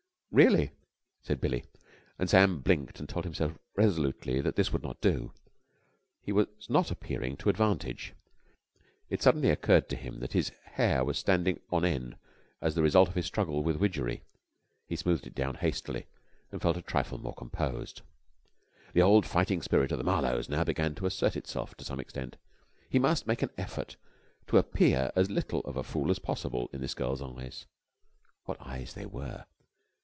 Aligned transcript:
"Really?" 0.33 0.71
said 1.21 1.41
Billie, 1.41 1.65
and 2.17 2.29
Sam 2.29 2.61
blinked 2.61 3.01
and 3.01 3.09
told 3.09 3.25
himself 3.25 3.57
resolutely 3.75 4.39
that 4.39 4.55
this 4.55 4.71
would 4.71 4.81
not 4.81 5.01
do. 5.01 5.33
He 6.21 6.31
was 6.31 6.47
not 6.69 6.89
appearing 6.89 7.35
to 7.35 7.49
advantage. 7.49 8.13
It 9.09 9.21
suddenly 9.21 9.49
occurred 9.49 9.89
to 9.89 9.97
him 9.97 10.21
that 10.21 10.31
his 10.31 10.53
hair 10.75 11.03
was 11.03 11.17
standing 11.19 11.59
on 11.69 11.83
end 11.83 12.15
as 12.61 12.75
the 12.75 12.81
result 12.81 13.09
of 13.09 13.15
his 13.15 13.25
struggle 13.25 13.61
with 13.61 13.75
Widgery. 13.75 14.23
He 14.87 14.95
smoothed 14.95 15.27
it 15.27 15.35
down 15.35 15.55
hastily, 15.55 16.05
and 16.49 16.61
felt 16.61 16.77
a 16.77 16.81
trifle 16.81 17.17
more 17.17 17.35
composed. 17.35 18.01
The 18.93 19.01
old 19.01 19.25
fighting 19.25 19.61
spirit 19.61 19.91
of 19.91 19.97
the 19.97 20.05
Marlowes 20.05 20.47
now 20.47 20.63
began 20.63 20.95
to 20.95 21.05
assert 21.05 21.35
itself 21.35 21.75
to 21.75 21.83
some 21.83 21.99
extent. 21.99 22.37
He 22.89 22.99
must 22.99 23.27
make 23.27 23.41
an 23.41 23.51
effort 23.57 23.97
to 24.47 24.57
appear 24.57 25.11
as 25.13 25.29
little 25.29 25.59
of 25.65 25.75
a 25.75 25.83
fool 25.83 26.09
as 26.09 26.19
possible 26.19 26.69
in 26.71 26.79
this 26.79 26.93
girl's 26.93 27.21
eyes. 27.21 27.65
And 27.65 27.67
what 28.45 28.61
eyes 28.61 28.93
they 28.93 29.05
were! 29.05 29.43